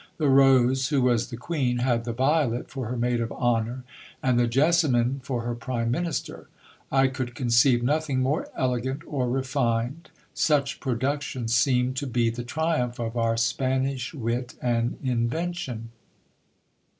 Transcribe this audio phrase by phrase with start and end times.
[0.17, 3.83] The Rose, who was the queen, had the Violet for her maid of honour,
[4.23, 6.47] and the Jessamin for her prime minister.
[6.91, 12.99] I could conceive nothing more elegant or refined: such productions seemed to be the triumph
[12.99, 15.89] of our Spanish wit and invention.